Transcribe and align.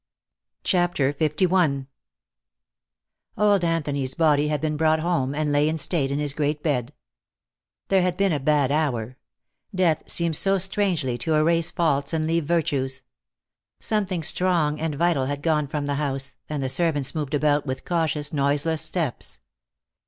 CHAPTER 0.63 1.15
LI 1.19 1.85
OLD 3.37 3.63
Anthony's 3.63 4.15
body 4.15 4.47
had 4.47 4.59
been 4.59 4.75
brought 4.75 4.99
home, 4.99 5.35
and 5.35 5.51
lay 5.51 5.69
in 5.69 5.77
state 5.77 6.09
in 6.09 6.17
his 6.17 6.33
great 6.33 6.63
bed. 6.63 6.91
There 7.89 8.01
had 8.01 8.17
been 8.17 8.31
a 8.33 8.39
bad 8.39 8.71
hour; 8.71 9.17
death 9.75 10.01
seems 10.09 10.39
so 10.39 10.57
strangely 10.57 11.19
to 11.19 11.35
erase 11.35 11.69
faults 11.69 12.13
and 12.13 12.25
leave 12.25 12.45
virtues. 12.45 13.03
Something 13.79 14.23
strong 14.23 14.79
and 14.79 14.95
vital 14.95 15.27
had 15.27 15.43
gone 15.43 15.67
from 15.67 15.85
the 15.85 15.93
house, 16.01 16.35
and 16.49 16.63
the 16.63 16.67
servants 16.69 17.13
moved 17.13 17.35
about 17.35 17.67
with 17.67 17.85
cautious, 17.85 18.33
noiseless 18.33 18.81
steps. 18.81 19.39